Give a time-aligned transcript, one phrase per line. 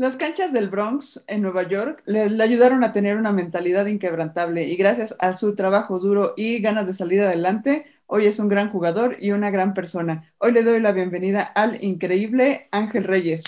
[0.00, 4.64] Las canchas del Bronx en Nueva York le, le, ayudaron a tener una mentalidad inquebrantable
[4.64, 8.70] y gracias a su trabajo duro y ganas de salir adelante, hoy es un gran
[8.70, 10.32] jugador y una gran persona.
[10.38, 13.44] Hoy le doy la bienvenida al increíble Ángel Reyes.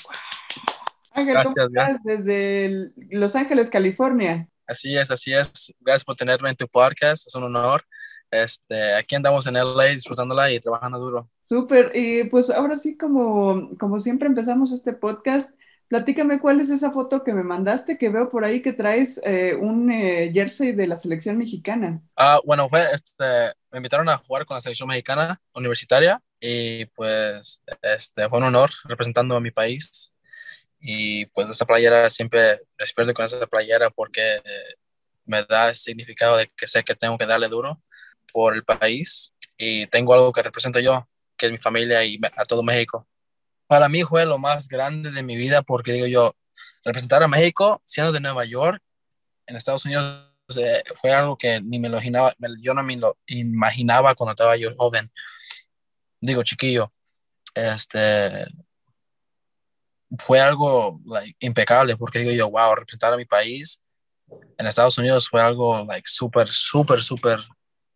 [1.12, 1.98] Ángel, gracias, ¿cómo estás?
[2.04, 2.26] gracias.
[2.26, 4.46] Desde Los Ángeles, California.
[4.66, 5.72] Así es, así es.
[5.80, 7.82] Gracias por tenerme en tu podcast, es un honor.
[8.30, 11.30] Este, aquí andamos en LA disfrutándola y trabajando duro.
[11.44, 15.50] Súper, y pues ahora sí, como, como siempre empezamos este podcast,
[15.92, 19.54] platícame cuál es esa foto que me mandaste, que veo por ahí que traes eh,
[19.54, 22.00] un eh, jersey de la selección mexicana.
[22.16, 27.62] Ah, bueno, fue, este, me invitaron a jugar con la selección mexicana universitaria y pues
[27.82, 30.14] este, fue un honor representando a mi país
[30.80, 34.40] y pues esa playera siempre despierto con esa playera porque
[35.26, 37.82] me da el significado de que sé que tengo que darle duro
[38.32, 42.46] por el país y tengo algo que represento yo, que es mi familia y a
[42.46, 43.06] todo México.
[43.72, 46.36] Para mí fue lo más grande de mi vida porque digo yo,
[46.84, 48.82] representar a México siendo de Nueva York
[49.46, 53.16] en Estados Unidos eh, fue algo que ni me lo imaginaba, yo no me lo
[53.28, 55.10] imaginaba cuando estaba yo joven,
[56.20, 56.92] digo chiquillo,
[57.54, 58.44] este,
[60.18, 63.80] fue algo like, impecable porque digo yo, wow, representar a mi país
[64.58, 67.40] en Estados Unidos fue algo like súper, súper, súper,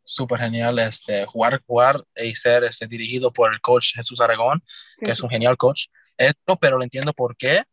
[0.06, 4.62] súper genial este, jugar, jugar y ser este, dirigido por el coach Jesús Aragón,
[4.98, 5.86] que es un genial coach.
[6.16, 7.64] Esto, pero lo entiendo por qué,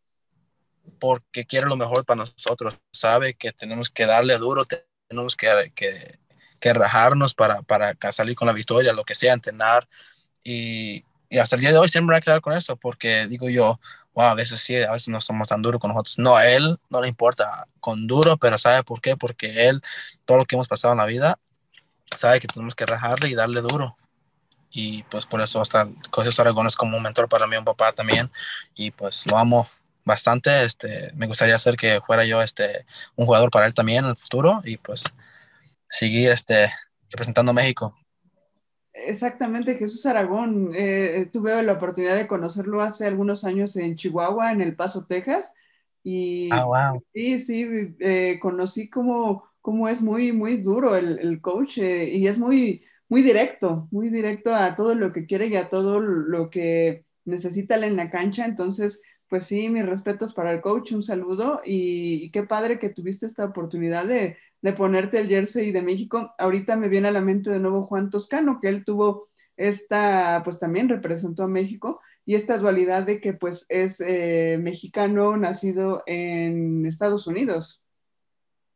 [1.00, 4.66] porque quiere lo mejor para nosotros, sabe que tenemos que darle duro,
[5.08, 6.20] tenemos que, que,
[6.60, 9.88] que rajarnos para, para salir con la victoria, lo que sea, entrenar
[10.44, 13.28] y, y hasta el día de hoy siempre me voy a quedar con eso, porque
[13.28, 13.80] digo yo,
[14.14, 16.20] wow, a veces sí, a veces no somos tan duros con nosotros.
[16.20, 19.18] No, a él no le importa con duro, pero ¿sabe por qué?
[19.18, 19.82] Porque él,
[20.26, 21.40] todo lo que hemos pasado en la vida,
[22.18, 23.98] sabe que tenemos que rajarle y darle duro.
[24.72, 27.92] Y pues por eso hasta José Aragón es como un mentor para mí, un papá
[27.92, 28.32] también.
[28.76, 29.68] Y pues lo amo
[30.04, 30.64] bastante.
[30.64, 34.18] Este, me gustaría hacer que fuera yo este, un jugador para él también en el
[34.18, 35.04] futuro y pues
[35.86, 36.72] seguir este,
[37.10, 37.96] representando a México.
[38.94, 40.72] Exactamente, Jesús Aragón.
[40.76, 45.52] Eh, tuve la oportunidad de conocerlo hace algunos años en Chihuahua, en El Paso, Texas.
[46.04, 47.04] Y ah, wow.
[47.14, 52.28] sí, sí, eh, conocí cómo, cómo es muy, muy duro el, el coach eh, y
[52.28, 56.50] es muy, muy directo, muy directo a todo lo que quiere y a todo lo
[56.50, 58.46] que necesita en la cancha.
[58.46, 63.26] Entonces, pues sí, mis respetos para el coach, un saludo y, qué padre que tuviste
[63.26, 66.34] esta oportunidad de, de ponerte el jersey de México.
[66.38, 70.60] Ahorita me viene a la mente de nuevo Juan Toscano, que él tuvo esta, pues
[70.60, 76.86] también representó a México y esta dualidad de que pues es eh, mexicano nacido en
[76.86, 77.83] Estados Unidos.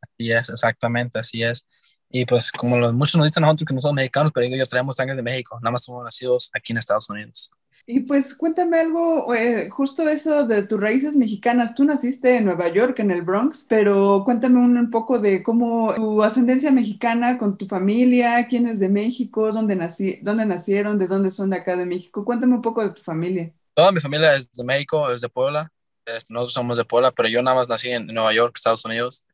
[0.00, 1.66] Así es, exactamente, así es.
[2.10, 4.96] Y pues como los, muchos nos dicen nosotros que no somos mexicanos, pero yo traemos
[4.96, 7.50] sangre de México, nada más somos nacidos aquí en Estados Unidos.
[7.90, 11.74] Y pues cuéntame algo, eh, justo eso de tus raíces mexicanas.
[11.74, 15.94] Tú naciste en Nueva York, en el Bronx, pero cuéntame un, un, poco de cómo
[15.94, 21.06] tu ascendencia mexicana con tu familia, quién es de México, dónde, nací, dónde nacieron, de
[21.06, 22.26] dónde son de acá de México.
[22.26, 23.50] Cuéntame un poco de tu familia.
[23.72, 25.72] Toda mi familia es de México, es de Puebla.
[26.04, 29.24] Este, nosotros somos de Puebla, pero yo nada más nací en Nueva York, Estados Unidos.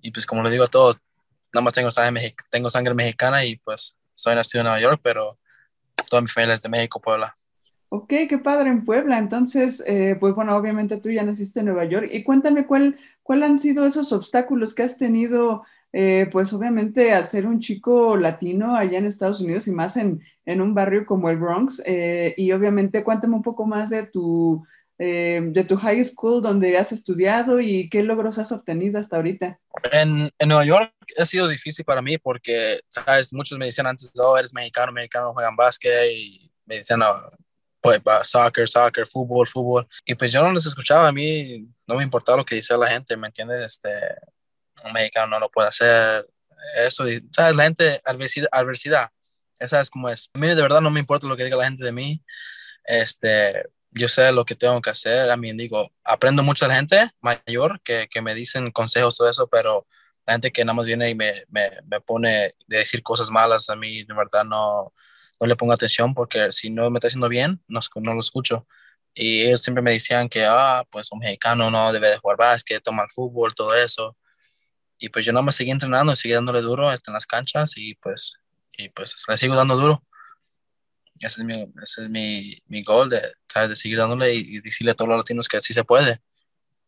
[0.00, 1.00] Y pues como les digo a todos,
[1.52, 5.38] nada más tengo sangre, tengo sangre mexicana y pues soy nacido en Nueva York, pero
[6.08, 7.34] toda mi familia es de México, Puebla.
[7.90, 9.18] Ok, qué padre en Puebla.
[9.18, 12.08] Entonces, eh, pues bueno, obviamente tú ya naciste en Nueva York.
[12.10, 17.24] Y cuéntame cuál, cuál han sido esos obstáculos que has tenido, eh, pues obviamente al
[17.24, 21.30] ser un chico latino allá en Estados Unidos y más en, en un barrio como
[21.30, 21.82] el Bronx.
[21.86, 24.62] Eh, y obviamente cuéntame un poco más de tu,
[24.98, 29.58] eh, de tu high school, donde has estudiado y qué logros has obtenido hasta ahorita.
[29.92, 34.12] En, en Nueva York ha sido difícil para mí porque, sabes, muchos me decían antes,
[34.18, 37.30] oh, eres mexicano, mexicano, juegan básquet y me decían, oh,
[37.80, 39.88] pues, soccer, soccer, fútbol, fútbol.
[40.04, 42.90] Y pues yo no les escuchaba, a mí no me importaba lo que decía la
[42.90, 43.64] gente, ¿me entiendes?
[43.64, 43.90] Este,
[44.84, 46.26] un mexicano no lo puede hacer,
[46.76, 47.54] eso, y, ¿sabes?
[47.56, 49.10] La gente, adversidad,
[49.58, 50.30] esa es como es.
[50.34, 52.22] A mí de verdad no me importa lo que diga la gente de mí,
[52.84, 57.80] este, yo sé lo que tengo que hacer, a mí digo, aprendo la gente mayor
[57.82, 59.86] que, que me dicen consejos, todo eso, pero
[60.26, 63.70] la gente que nada más viene y me, me, me pone de decir cosas malas,
[63.70, 64.92] a mí de verdad no,
[65.40, 68.66] no le pongo atención porque si no me está haciendo bien, no, no lo escucho.
[69.14, 72.82] Y ellos siempre me decían que, ah, pues un mexicano no debe de jugar básquet,
[72.82, 74.16] tomar fútbol, todo eso.
[75.00, 78.34] Y pues yo nada más seguí entrenando, seguí dándole duro en las canchas y pues,
[78.76, 80.04] y pues le sigo dando duro.
[81.20, 83.70] Ese es mi, ese es mi, mi goal, de, ¿sabes?
[83.70, 86.20] de seguir dándole y, decirle a todos los latinos que sí se puede,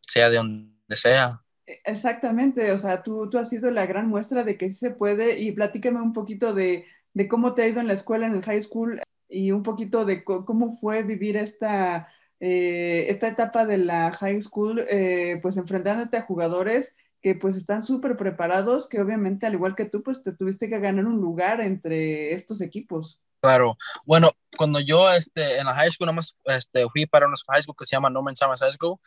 [0.07, 1.43] sea de donde sea.
[1.85, 5.39] Exactamente, o sea, tú, tú has sido la gran muestra de que sí se puede
[5.39, 8.43] y platícame un poquito de, de cómo te ha ido en la escuela, en el
[8.43, 12.09] high school y un poquito de cómo fue vivir esta,
[12.41, 17.83] eh, esta etapa de la high school, eh, pues enfrentándote a jugadores que pues están
[17.83, 21.61] súper preparados, que obviamente al igual que tú, pues te tuviste que ganar un lugar
[21.61, 23.21] entre estos equipos.
[23.41, 27.63] Claro, bueno, cuando yo este, en la high school, nomás este, fui para una high
[27.63, 28.99] school que se llama Norman Summers High School,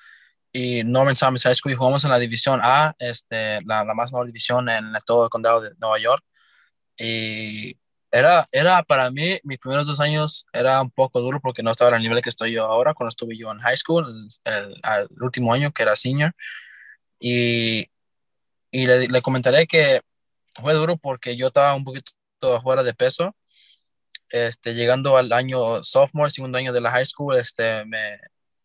[0.52, 4.12] y Norman Summers High School y jugamos en la división A, este, la, la más
[4.12, 6.24] nueva división en todo el condado de Nueva York.
[6.98, 7.76] Y
[8.12, 11.96] era, era para mí, mis primeros dos años era un poco duro porque no estaba
[11.96, 15.54] al nivel que estoy yo ahora, cuando estuve yo en high school, el, el, último
[15.54, 16.34] año que era senior.
[17.20, 17.88] Y,
[18.72, 20.02] y le, le, comentaré que
[20.54, 22.12] fue duro porque yo estaba un poquito
[22.62, 23.36] fuera de peso.
[24.34, 28.20] Este, llegando al año sophomore, segundo año de la high school, este, me,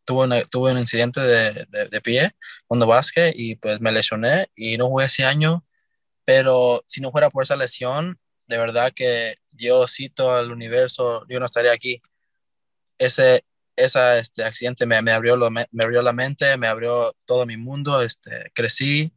[0.06, 2.30] tuve, un incidente de, de, pie
[2.66, 5.66] cuando básquet y pues me lesioné y no jugué ese año.
[6.24, 11.44] Pero si no fuera por esa lesión, de verdad que Diosito al universo, yo no
[11.44, 12.00] estaría aquí.
[12.96, 13.44] Ese,
[13.76, 18.00] esa, este accidente me, abrió lo, me, abrió la mente, me abrió todo mi mundo,
[18.00, 19.12] este, crecí.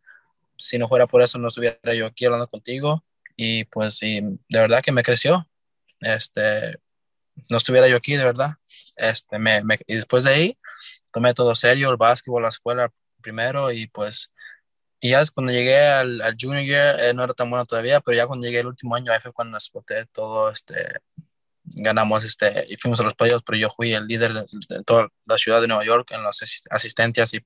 [0.57, 3.05] Si no fuera por eso, no estuviera yo aquí hablando contigo.
[3.37, 4.19] Y pues sí,
[4.49, 5.47] de verdad que me creció.
[6.01, 6.77] Este,
[7.49, 8.55] no estuviera yo aquí, de verdad.
[8.97, 10.57] Este, me, me, y después de ahí,
[11.13, 14.31] tomé todo serio, el básquetbol, la escuela primero y pues
[15.03, 18.27] y ya cuando llegué al, junior year, eh, no era tan bueno todavía, pero ya
[18.27, 20.99] cuando llegué el último año, ahí fue cuando exploté todo, este,
[21.63, 25.37] ganamos, este, y fuimos a los playoffs, pero yo fui el líder de, toda la
[25.39, 26.39] ciudad de Nueva York en las
[26.69, 27.43] asistencias y,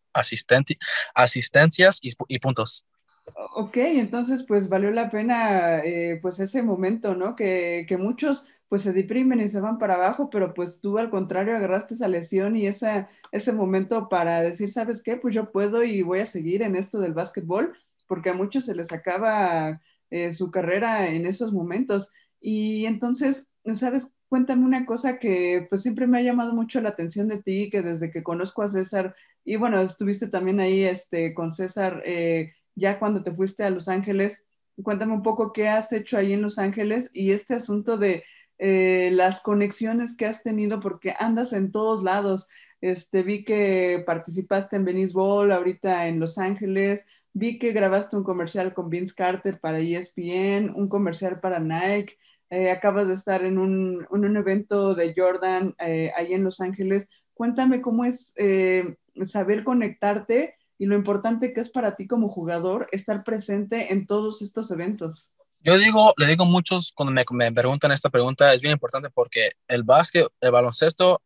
[1.16, 2.86] asistencias y, puntos.
[3.33, 7.36] Ok, entonces pues valió la pena eh, pues ese momento, ¿no?
[7.36, 11.10] Que, que muchos pues se deprimen y se van para abajo, pero pues tú al
[11.10, 15.18] contrario agarraste esa lesión y esa, ese momento para decir, ¿sabes qué?
[15.18, 17.75] Pues yo puedo y voy a seguir en esto del básquetbol,
[18.07, 22.12] porque a muchos se les acaba eh, su carrera en esos momentos.
[22.39, 24.12] Y entonces, ¿sabes?
[24.27, 27.81] Cuéntame una cosa que pues siempre me ha llamado mucho la atención de ti, que
[27.81, 33.00] desde que conozco a César, y bueno, estuviste también ahí este, con César eh, ya
[33.00, 34.44] cuando te fuiste a Los Ángeles,
[34.83, 38.24] cuéntame un poco qué has hecho ahí en Los Ángeles y este asunto de
[38.57, 42.48] eh, las conexiones que has tenido porque andas en todos lados.
[42.81, 48.24] Este, vi que participaste en Venice Bowl ahorita en Los Ángeles, vi que grabaste un
[48.24, 52.18] comercial con Vince Carter para ESPN, un comercial para Nike,
[52.50, 57.07] eh, acabas de estar en un, un evento de Jordan eh, ahí en Los Ángeles.
[57.33, 62.88] Cuéntame cómo es eh, saber conectarte y lo importante que es para ti como jugador
[62.92, 65.31] estar presente en todos estos eventos.
[65.62, 69.10] Yo digo, le digo a muchos cuando me, me, preguntan esta pregunta, es bien importante
[69.10, 71.22] porque el básquet, el baloncesto,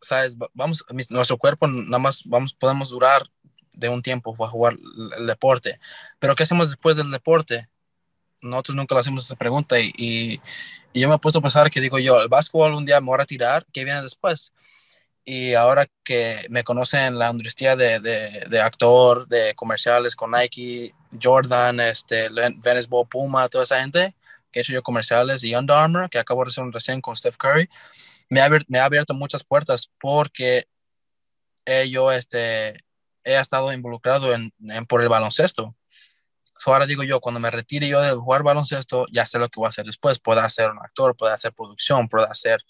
[0.00, 3.22] sabes, vamos, nuestro cuerpo nada más vamos, podemos durar
[3.72, 4.78] de un tiempo para jugar
[5.18, 5.78] el deporte,
[6.18, 7.68] pero ¿qué hacemos después del deporte?
[8.40, 10.40] Nosotros nunca le hacemos esa pregunta y, y,
[10.92, 13.06] y yo me he puesto a pensar que digo yo, el básquetbol un día me
[13.06, 14.52] voy a retirar, ¿qué viene después?
[15.24, 20.32] Y ahora que me conocen en la industria de, de, de, actor, de comerciales con
[20.32, 24.14] Nike, Jordan, este, Venice Bowl, Puma, toda esa gente,
[24.50, 27.16] que he hecho yo comerciales y Under Armour, que acabo de hacer un recién con
[27.16, 27.68] Steph Curry,
[28.28, 30.66] me ha, me ha abierto muchas puertas porque
[31.88, 32.70] yo este,
[33.24, 35.76] he estado involucrado en, en por el baloncesto.
[36.58, 39.58] So ahora digo yo, cuando me retire yo de jugar baloncesto, ya sé lo que
[39.58, 40.20] voy a hacer después.
[40.20, 42.60] Puedo ser un actor, puedo hacer producción, puedo hacer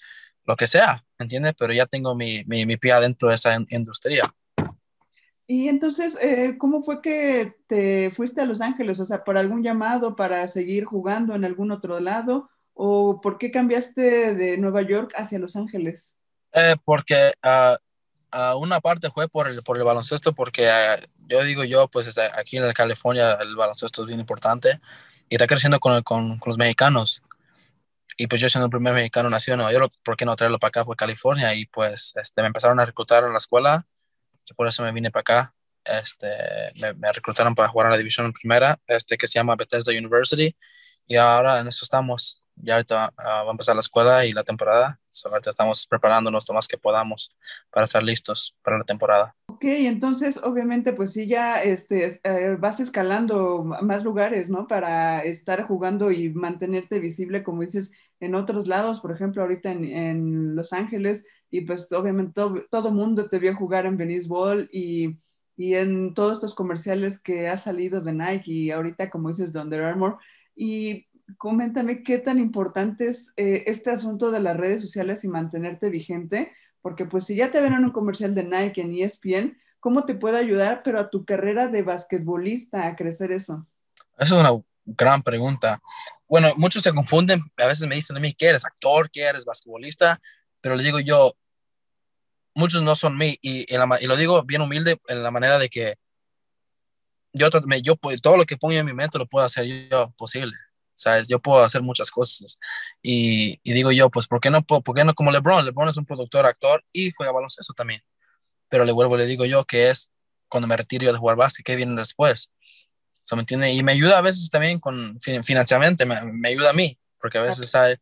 [0.44, 1.54] lo que sea, ¿entiendes?
[1.58, 4.22] Pero ya tengo mi, mi, mi pie adentro de esa industria.
[5.46, 9.00] Y entonces, eh, ¿cómo fue que te fuiste a Los Ángeles?
[9.00, 12.48] O sea, ¿por algún llamado para seguir jugando en algún otro lado?
[12.74, 16.16] ¿O por qué cambiaste de Nueva York hacia Los Ángeles?
[16.54, 17.76] Eh, porque uh,
[18.36, 22.16] uh, una parte fue por el, por el baloncesto, porque uh, yo digo yo, pues
[22.18, 24.80] aquí en California el baloncesto es bien importante
[25.28, 27.22] y está creciendo con, el, con, con los mexicanos
[28.16, 30.58] y pues yo siendo el primer mexicano nacido en Nueva York, ¿por qué no traerlo
[30.58, 31.54] para acá, por California?
[31.54, 33.86] Y pues este, me empezaron a reclutar en la escuela,
[34.56, 35.54] por eso me vine para acá.
[35.84, 36.28] Este,
[36.80, 40.56] me, me, reclutaron para jugar en la división primera, este, que se llama Bethesda University,
[41.06, 42.41] y ahora en eso estamos.
[42.56, 46.48] Ya ahorita uh, va a empezar la escuela y la temporada, so, ahorita estamos preparándonos
[46.48, 47.34] lo más que podamos
[47.70, 49.34] para estar listos para la temporada.
[49.46, 54.66] Ok, entonces obviamente pues sí ya este, eh, vas escalando más lugares, ¿no?
[54.66, 59.84] Para estar jugando y mantenerte visible, como dices, en otros lados, por ejemplo, ahorita en,
[59.84, 64.70] en Los Ángeles, y pues obviamente todo, todo mundo te vio jugar en Venice Ball
[64.72, 65.18] y,
[65.56, 69.60] y, en todos estos comerciales que ha salido de Nike y ahorita, como dices, de
[69.60, 70.18] Under Armour.
[70.56, 75.90] Y coméntame qué tan importante es eh, este asunto de las redes sociales y mantenerte
[75.90, 80.04] vigente, porque pues si ya te ven en un comercial de Nike en ESPN, ¿cómo
[80.04, 83.66] te puede ayudar, pero a tu carrera de basquetbolista a crecer eso?
[84.18, 84.50] Esa es una
[84.84, 85.80] gran pregunta.
[86.28, 89.10] Bueno, muchos se confunden, a veces me dicen a mí, ¿qué eres actor?
[89.10, 90.20] ¿Qué eres basquetbolista?
[90.60, 91.36] Pero le digo yo,
[92.54, 95.96] muchos no son mí y, y, lo digo bien humilde en la manera de que
[97.32, 97.48] yo,
[97.82, 100.54] yo todo lo que pongo en mi mente lo puedo hacer yo posible.
[100.94, 101.28] ¿Sabes?
[101.28, 102.58] Yo puedo hacer muchas cosas.
[103.02, 105.64] Y, y, digo yo, pues, ¿por qué, no, ¿por qué no como LeBron?
[105.64, 108.02] LeBron es un productor, actor y juega baloncesto también.
[108.68, 110.12] Pero le vuelvo, le digo yo que es
[110.48, 112.52] cuando me retiro de jugar básquet, ¿qué viene después?
[113.32, 113.72] ¿me entiende?
[113.72, 117.42] Y me ayuda a veces también con financieramente, me, me ayuda a mí, porque a
[117.42, 117.98] veces, ¿sabes?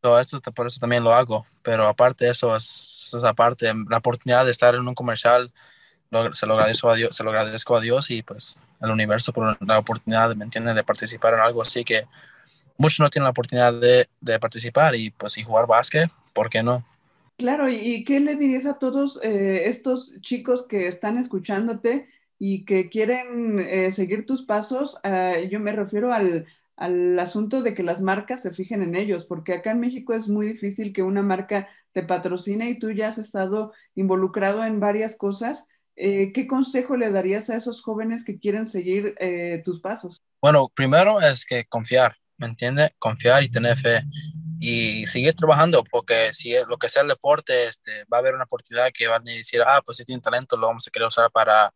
[0.00, 1.46] Todo esto, por eso también lo hago.
[1.62, 5.52] Pero aparte de eso, es, es aparte, la oportunidad de estar en un comercial,
[6.32, 9.56] se lo agradezco a Dios, se lo agradezco a Dios y pues al universo por
[9.66, 12.04] la oportunidad, ¿me entiendes?, de participar en algo así que
[12.76, 16.62] muchos no tienen la oportunidad de, de participar y pues y jugar básquet, ¿por qué
[16.62, 16.84] no?
[17.36, 22.88] Claro, ¿y qué le dirías a todos eh, estos chicos que están escuchándote y que
[22.88, 25.00] quieren eh, seguir tus pasos?
[25.04, 29.24] Uh, yo me refiero al, al asunto de que las marcas se fijen en ellos,
[29.24, 33.08] porque acá en México es muy difícil que una marca te patrocine y tú ya
[33.08, 35.66] has estado involucrado en varias cosas
[35.96, 40.20] eh, ¿qué consejo le darías a esos jóvenes que quieren seguir eh, tus pasos?
[40.40, 42.90] Bueno, primero es que confiar, ¿me entiendes?
[42.98, 44.02] Confiar y tener fe
[44.58, 48.44] y seguir trabajando, porque si lo que sea el deporte, este, va a haber una
[48.44, 51.30] oportunidad que van a decir, ah, pues si tiene talento, lo vamos a querer usar
[51.30, 51.72] para,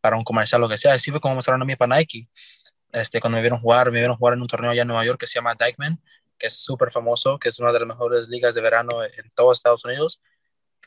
[0.00, 0.94] para un comercial, lo que sea.
[0.94, 2.26] Así fue como mostraron a mí para Nike.
[2.92, 5.20] Este, cuando me vieron jugar, me vieron jugar en un torneo allá en Nueva York
[5.20, 6.00] que se llama Dykeman,
[6.38, 9.58] que es súper famoso, que es una de las mejores ligas de verano en todos
[9.58, 10.20] Estados Unidos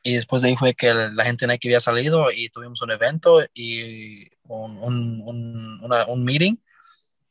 [0.04, 2.92] y después de ahí fue que la gente en Nike había salido y tuvimos un
[2.92, 6.56] evento y un, un, un meeting,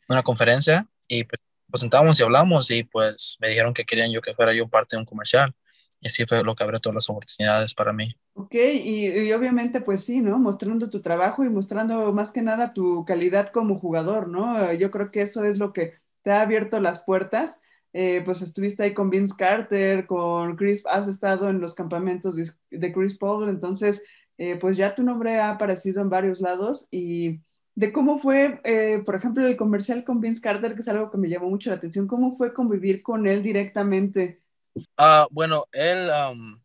[0.08, 1.40] una conferencia, y pues,
[1.70, 5.00] pues y hablamos y pues me dijeron que querían yo que fuera yo parte de
[5.00, 5.54] un comercial.
[6.02, 8.16] Y así fue lo que abrió todas las oportunidades para mí.
[8.32, 10.38] Ok, y, y, obviamente pues sí, ¿no?
[10.38, 14.72] Mostrando tu trabajo y mostrando más que nada tu calidad como jugador, ¿no?
[14.72, 17.60] Yo creo que eso es lo que te ha abierto las puertas
[17.92, 22.36] eh, pues estuviste ahí con Vince Carter, con Chris, has estado en los campamentos
[22.70, 24.02] de Chris Paul, entonces,
[24.38, 27.40] eh, pues ya tu nombre ha aparecido en varios lados y
[27.74, 31.18] de cómo fue, eh, por ejemplo, el comercial con Vince Carter, que es algo que
[31.18, 34.40] me llamó mucho la atención, ¿cómo fue convivir con él directamente?
[34.74, 36.60] Uh, bueno, él um,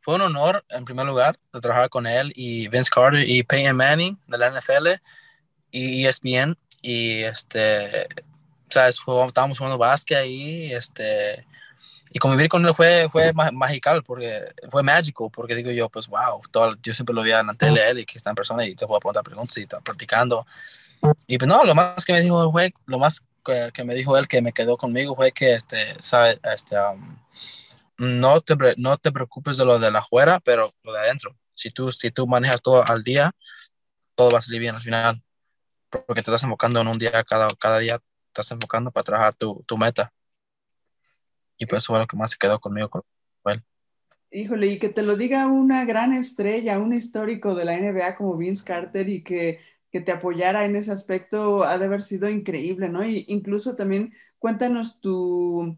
[0.00, 3.76] fue un honor, en primer lugar, de trabajar con él y Vince Carter y Peyton
[3.76, 4.88] Manning de la NFL
[5.70, 8.08] y ESPN y este
[8.68, 9.00] ¿sabes?
[9.26, 11.46] estábamos jugando básquet ahí, este,
[12.10, 16.40] y convivir con él fue, fue magical, porque fue mágico, porque digo yo, pues, wow,
[16.50, 18.76] todo, yo siempre lo veía en la tele él y que está en persona y
[18.76, 20.46] te puedo preguntar preguntas y está practicando.
[21.26, 24.16] Y pues no, lo más que me dijo, fue, lo más que, que, me dijo
[24.16, 26.38] él que me quedó conmigo fue que, este, ¿sabes?
[26.44, 27.18] Este, um,
[27.98, 31.36] no, te, no te preocupes de lo de la afuera, pero lo de adentro.
[31.54, 33.32] Si tú, si tú manejas todo al día,
[34.14, 35.20] todo va a salir bien al final,
[35.90, 38.00] porque te estás enfocando en un día cada, cada día
[38.40, 40.12] estás enfocando para trabajar tu, tu meta.
[41.56, 43.02] Y pues eso fue lo que más se quedó conmigo con
[43.46, 43.62] él.
[44.30, 48.36] Híjole, y que te lo diga una gran estrella, un histórico de la NBA como
[48.36, 49.60] Vince Carter y que,
[49.92, 53.06] que te apoyara en ese aspecto ha de haber sido increíble, ¿no?
[53.06, 55.76] Y incluso también cuéntanos tu,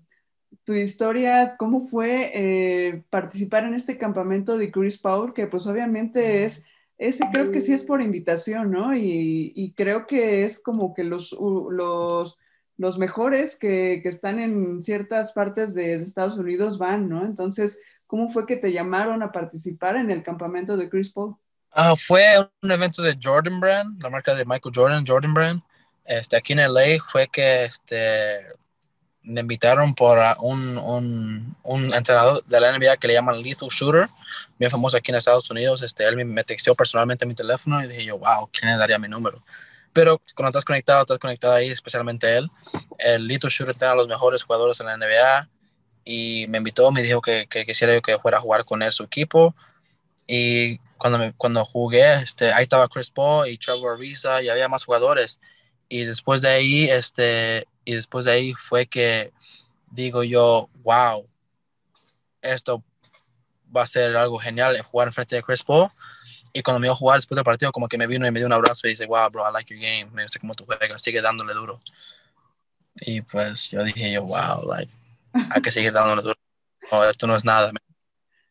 [0.64, 6.44] tu historia, cómo fue eh, participar en este campamento de Chris Paul, que pues obviamente
[6.44, 6.62] es
[6.98, 8.96] ese creo que sí es por invitación, ¿no?
[8.96, 12.38] Y, y creo que es como que los, los
[12.78, 17.24] los mejores que, que, están en ciertas partes de Estados Unidos van, ¿no?
[17.24, 21.36] Entonces, ¿cómo fue que te llamaron a participar en el campamento de Chris Paul?
[21.74, 22.24] Uh, fue
[22.62, 25.62] un evento de Jordan Brand, la marca de Michael Jordan, Jordan Brand.
[26.04, 28.40] Este, aquí en LA fue que este,
[29.22, 30.78] me invitaron por un,
[31.64, 34.08] un, entrenador de la NBA que le llaman Lethal Shooter,
[34.58, 35.82] bien famoso aquí en Estados Unidos.
[35.82, 36.44] Este, él me, me
[36.76, 39.42] personalmente mi teléfono y dije yo, wow, ¿quién le daría mi número?
[39.96, 42.50] Pero cuando estás conectado, estás conectado ahí, especialmente él.
[42.98, 45.48] El Lito Shooter tiene a los mejores jugadores en la NBA
[46.04, 49.04] y me invitó, me dijo que, que quisiera que fuera a jugar con él su
[49.04, 49.54] equipo.
[50.26, 54.68] Y cuando, me, cuando jugué, este, ahí estaba Chris Paul y Trevor Ariza y había
[54.68, 55.40] más jugadores.
[55.88, 59.32] Y después de ahí, este, y después de ahí fue que
[59.90, 61.26] digo yo, wow,
[62.42, 62.84] esto
[63.74, 65.88] va a ser algo genial, jugar en frente de Chris Paul
[66.56, 68.40] y cuando me iba a jugar después del partido, como que me vino y me
[68.40, 70.10] dio un abrazo y dice, wow, bro, I like your game.
[70.12, 71.82] Me gusta cómo tú juegas, sigue dándole duro.
[73.02, 74.90] Y pues yo dije, yo, wow, like,
[75.34, 76.34] hay que seguir dándole duro.
[76.90, 77.72] No, esto no es nada.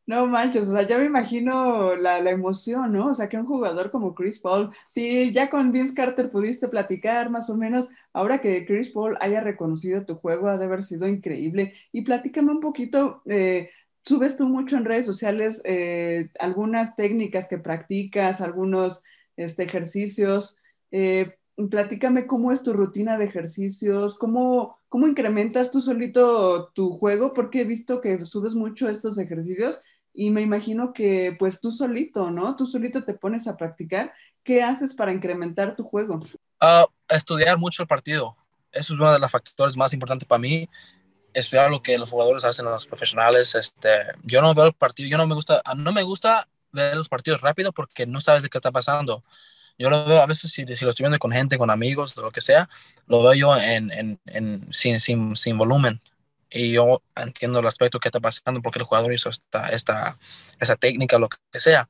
[0.05, 3.07] No manches, o sea, ya me imagino la, la, emoción, ¿no?
[3.07, 7.31] O sea, que un jugador como Chris Paul, si ya con Vince Carter pudiste platicar
[7.31, 11.07] más o menos, ahora que Chris Paul haya reconocido tu juego, ha de haber sido
[11.07, 11.73] increíble.
[11.91, 13.71] Y platícame un poquito, eh,
[14.05, 19.01] subes tú mucho en redes sociales eh, algunas técnicas que practicas, algunos
[19.35, 20.57] este, ejercicios.
[20.91, 21.35] Eh,
[21.69, 27.61] platícame cómo es tu rutina de ejercicios, cómo, cómo incrementas tú solito tu juego, porque
[27.61, 29.81] he visto que subes mucho estos ejercicios
[30.13, 32.55] y me imagino que pues tú solito, ¿no?
[32.55, 34.13] Tú solito te pones a practicar.
[34.43, 36.19] ¿Qué haces para incrementar tu juego?
[36.61, 38.37] Uh, estudiar mucho el partido.
[38.71, 40.69] Eso es uno de los factores más importantes para mí.
[41.35, 43.55] Estudiar lo que los jugadores hacen, los profesionales.
[43.55, 43.89] Este,
[44.23, 47.41] yo no veo el partido, yo no me gusta, no me gusta ver los partidos
[47.41, 49.23] rápido porque no sabes de qué está pasando.
[49.77, 52.31] Yo lo veo a veces, si, si lo estoy viendo con gente, con amigos, lo
[52.31, 52.69] que sea,
[53.07, 56.01] lo veo yo en, en, en sin, sin, sin volumen
[56.55, 60.17] y yo entiendo el aspecto que está pasando porque el jugador hizo esta, esta,
[60.59, 61.89] esa técnica, lo que sea.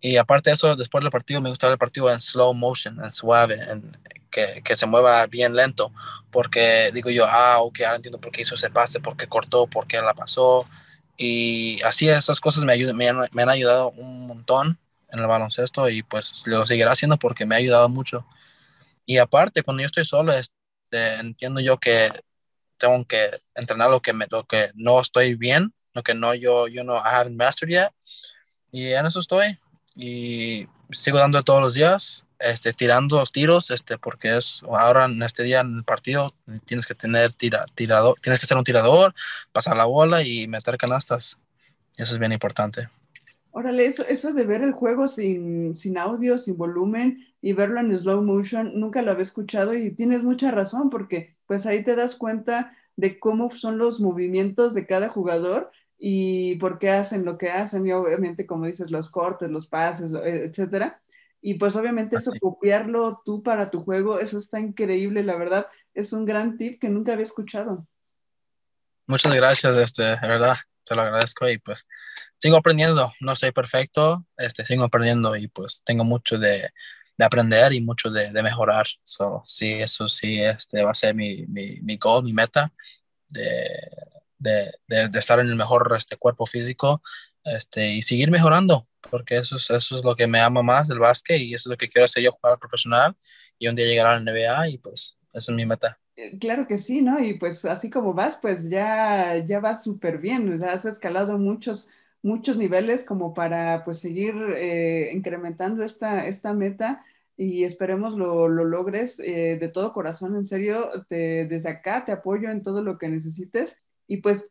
[0.00, 3.12] Y aparte de eso, después del partido, me gusta el partido en slow motion, en
[3.12, 3.96] suave, en,
[4.32, 5.92] que, que, se mueva bien lento,
[6.32, 9.68] porque digo yo, ah, ok, ahora entiendo por qué hizo ese pase, por qué cortó,
[9.68, 10.64] por qué la pasó.
[11.16, 14.78] Y así esas cosas me, ayudan, me, han, me han ayudado un montón
[15.10, 18.26] en el baloncesto y pues lo seguirá haciendo porque me ha ayudado mucho.
[19.04, 22.10] Y aparte, cuando yo estoy solo, este, entiendo yo que
[22.78, 26.66] tengo que entrenar lo que, me, lo que no estoy bien, lo que no yo,
[26.68, 27.90] yo no I haven't mastered yet.
[28.72, 29.58] Y en eso estoy.
[29.94, 35.42] Y sigo dando todos los días, este, tirando tiros, este, porque es ahora en este
[35.42, 36.28] día en el partido
[36.64, 39.14] tienes que tener tira, tirador, tienes que ser un tirador,
[39.52, 41.38] pasar la bola y meter canastas.
[41.96, 42.88] Eso es bien importante.
[43.50, 47.96] Órale, eso, eso de ver el juego sin, sin audio, sin volumen y verlo en
[47.96, 52.16] slow motion, nunca lo había escuchado y tienes mucha razón porque pues ahí te das
[52.16, 55.70] cuenta de cómo son los movimientos de cada jugador
[56.04, 60.12] y por qué hacen lo que hacen y obviamente como dices los cortes, los pases,
[60.12, 61.00] e, etcétera.
[61.40, 66.12] Y pues obviamente eso copiarlo tú para tu juego, eso está increíble, la verdad, es
[66.12, 67.86] un gran tip que nunca había escuchado.
[69.06, 71.86] Muchas gracias, este, de verdad se lo agradezco y pues
[72.36, 76.68] sigo aprendiendo, no soy perfecto, este, sigo aprendiendo y pues tengo mucho de,
[77.16, 78.88] de aprender y mucho de, de, mejorar.
[79.04, 82.72] So, sí, eso sí este, va a ser mi, mi, mi goal, mi meta
[83.28, 83.70] de,
[84.42, 87.02] de, de, estar en el mejor este, cuerpo físico
[87.44, 90.98] este, y seguir mejorando, porque eso es, eso es lo que me ama más del
[90.98, 93.16] básquet y eso es lo que quiero hacer yo, jugar profesional
[93.58, 95.98] y un día llegar a la NBA y pues esa es mi meta.
[96.16, 97.20] Eh, claro que sí, ¿no?
[97.20, 101.38] Y pues así como vas, pues ya, ya vas súper bien, o sea, has escalado
[101.38, 101.88] muchos,
[102.22, 107.04] muchos niveles como para pues seguir eh, incrementando esta, esta meta
[107.36, 112.12] y esperemos lo, lo logres eh, de todo corazón, en serio, te, desde acá te
[112.12, 113.78] apoyo en todo lo que necesites.
[114.06, 114.48] Y pues,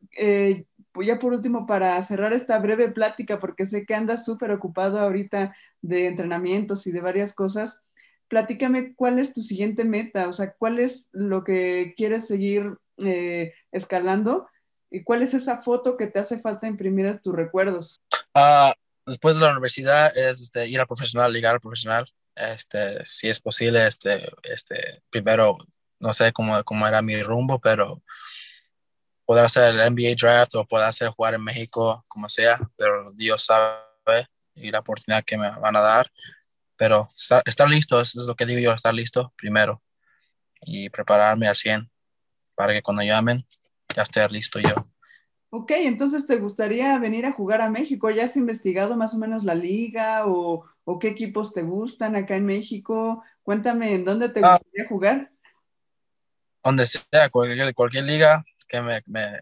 [0.92, 5.00] pues ya por último, para cerrar esta breve plática, porque sé que andas súper ocupado
[5.00, 7.80] ahorita de entrenamientos y de varias cosas,
[8.28, 13.54] platícame cuál es tu siguiente meta, o sea, cuál es lo que quieres seguir eh,
[13.72, 14.48] escalando
[14.90, 18.02] y cuál es esa foto que te hace falta imprimir a tus recuerdos.
[18.34, 18.72] Uh,
[19.06, 23.40] después de la universidad es este, ir al profesional, ligar al profesional, este, si es
[23.40, 25.58] posible, este, este, primero,
[26.00, 28.02] no sé cómo, cómo era mi rumbo, pero
[29.26, 33.46] poder hacer el NBA draft o poder hacer jugar en México, como sea, pero Dios
[33.46, 36.12] sabe y la oportunidad que me van a dar
[36.82, 39.84] pero estar, listo, eso es lo que digo yo, estar listo primero
[40.62, 41.88] y prepararme al 100
[42.56, 43.46] para que cuando llamen
[43.96, 44.74] ya esté listo yo.
[45.52, 48.10] Ok, entonces te gustaría venir a jugar a México.
[48.10, 52.36] ¿Ya has investigado más o menos la liga o, o qué equipos te gustan acá
[52.36, 53.24] en México?
[53.44, 54.58] Cuéntame, ¿en dónde te ah.
[54.58, 55.32] gustaría jugar?
[56.64, 59.40] Donde sea, cualquier, cualquier liga que me, me,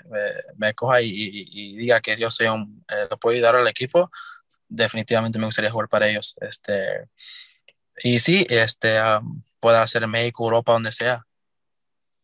[0.58, 4.10] me, coja y, y, diga que yo soy un, eh, lo puedo ayudar al equipo,
[4.68, 6.36] definitivamente me gustaría jugar para ellos.
[6.42, 7.08] Este,
[8.04, 11.26] y sí, este, um, pueda hacer México, Europa, donde sea.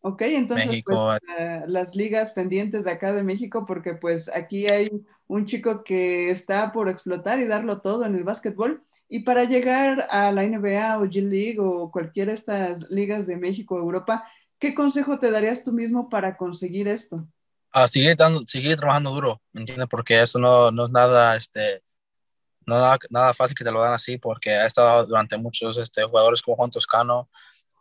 [0.02, 4.68] Ok, entonces México, pues, uh, las ligas pendientes de acá de México, porque pues aquí
[4.68, 4.89] hay
[5.28, 8.84] un chico que está por explotar y darlo todo en el básquetbol.
[9.10, 13.38] Y para llegar a la NBA o G League o cualquiera de estas ligas de
[13.38, 14.26] México o Europa,
[14.60, 17.28] ¿qué consejo te darías tú mismo para conseguir esto?
[17.72, 19.88] Ah, seguir, dando, seguir trabajando duro, ¿me entiendes?
[19.89, 21.84] Porque eso no, no es nada, este,
[22.65, 26.41] nada, nada fácil que te lo dan así porque ha estado durante muchos este, jugadores
[26.41, 27.30] como Juan Toscano.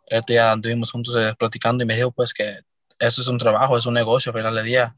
[0.05, 2.59] El día anduvimos juntos eh, platicando y me dijo pues que
[2.99, 4.95] eso es un trabajo, es un negocio al final del día.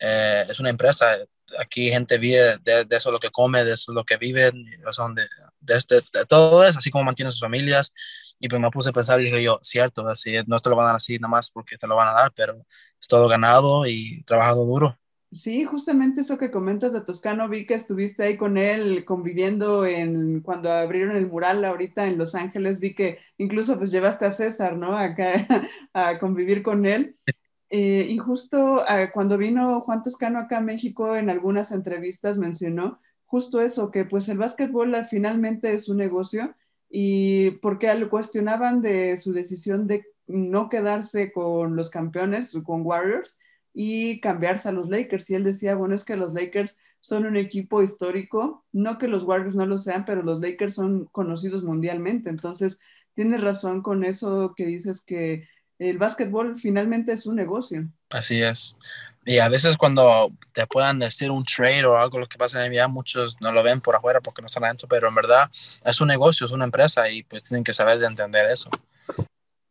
[0.00, 1.16] Eh, es una empresa.
[1.58, 5.28] Aquí gente vive de, de, eso lo que come, de eso lo que viven, de,
[5.60, 7.94] de, este, de, todo eso, así como mantienen sus familias.
[8.38, 10.84] Y pues me puse a pensar y dije yo, cierto, así, no te lo van
[10.84, 12.64] a dar así nada más porque te lo van a dar, pero
[13.00, 14.98] es todo ganado y trabajado duro.
[15.30, 20.40] Sí, justamente eso que comentas de Toscano, vi que estuviste ahí con él conviviendo en
[20.40, 24.76] cuando abrieron el mural ahorita en Los Ángeles, vi que incluso pues llevaste a César,
[24.76, 24.96] ¿no?
[24.96, 25.46] Acá
[25.92, 27.16] a convivir con él.
[27.68, 32.98] Eh, y justo uh, cuando vino Juan Toscano acá a México, en algunas entrevistas mencionó
[33.26, 36.54] justo eso, que pues el básquetbol finalmente es un negocio
[36.88, 43.38] y porque lo cuestionaban de su decisión de no quedarse con los campeones, con Warriors,
[43.72, 45.30] y cambiarse a los Lakers.
[45.30, 48.64] Y él decía, bueno, es que los Lakers son un equipo histórico.
[48.72, 52.28] No que los Warriors no lo sean, pero los Lakers son conocidos mundialmente.
[52.30, 52.78] Entonces,
[53.14, 55.46] tienes razón con eso que dices que
[55.78, 57.88] el básquetbol finalmente es un negocio.
[58.10, 58.76] Así es.
[59.24, 62.72] Y a veces cuando te puedan decir un trade o algo lo que pasa en
[62.72, 65.50] NBA, muchos no lo ven por afuera porque no están adentro, pero en verdad
[65.84, 68.70] es un negocio, es una empresa y pues tienen que saber de entender eso.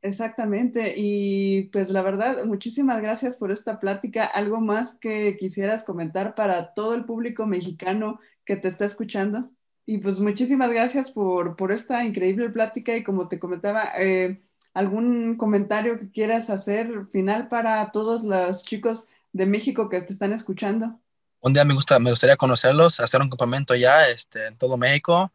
[0.03, 0.93] Exactamente.
[0.95, 4.25] Y pues la verdad, muchísimas gracias por esta plática.
[4.25, 9.49] ¿Algo más que quisieras comentar para todo el público mexicano que te está escuchando?
[9.85, 14.41] Y pues muchísimas gracias por, por esta increíble plática y como te comentaba, eh,
[14.77, 20.33] algún comentario que quieras hacer final para todos los chicos de México que te están
[20.33, 20.99] escuchando.
[21.39, 25.31] Un día me, gusta, me gustaría conocerlos, hacer un campamento ya este, en todo México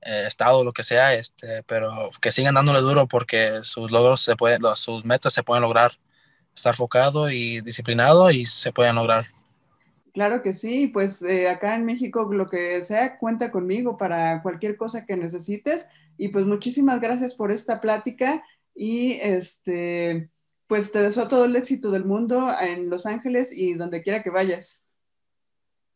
[0.00, 4.36] eh, estado, lo que sea, este, pero que sigan dándole duro porque sus logros se
[4.36, 5.92] pueden, sus metas se pueden lograr.
[6.56, 9.26] Estar enfocado y disciplinado y se pueden lograr.
[10.14, 14.78] Claro que sí, pues eh, acá en México lo que sea, cuenta conmigo para cualquier
[14.78, 15.84] cosa que necesites
[16.16, 18.42] y pues muchísimas gracias por esta plática
[18.80, 20.30] y este,
[20.68, 24.30] pues te deseo todo el éxito del mundo en Los Ángeles y donde quiera que
[24.30, 24.84] vayas.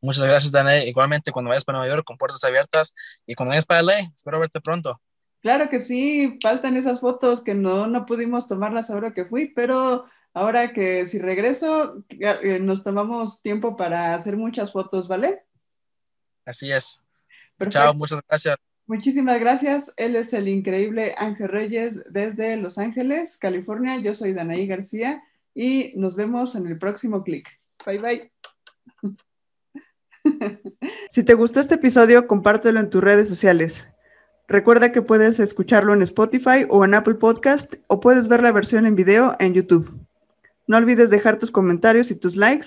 [0.00, 0.88] Muchas gracias, Danae.
[0.88, 2.92] Igualmente, cuando vayas para Nueva York, con puertas abiertas.
[3.24, 5.00] Y cuando vayas para LA, espero verte pronto.
[5.42, 10.04] Claro que sí, faltan esas fotos que no, no pudimos tomarlas ahora que fui, pero
[10.34, 15.44] ahora que si regreso, eh, nos tomamos tiempo para hacer muchas fotos, ¿vale?
[16.44, 17.00] Así es.
[17.68, 18.56] Chao, muchas gracias.
[18.92, 19.90] Muchísimas gracias.
[19.96, 23.96] Él es el increíble Ángel Reyes desde Los Ángeles, California.
[23.96, 25.22] Yo soy Danaí García
[25.54, 27.48] y nos vemos en el próximo clic.
[27.86, 28.32] Bye bye.
[31.08, 33.88] Si te gustó este episodio, compártelo en tus redes sociales.
[34.46, 38.84] Recuerda que puedes escucharlo en Spotify o en Apple Podcast o puedes ver la versión
[38.84, 40.06] en video en YouTube.
[40.66, 42.66] No olvides dejar tus comentarios y tus likes